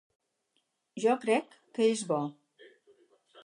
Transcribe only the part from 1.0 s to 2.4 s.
Jo crec que és bo.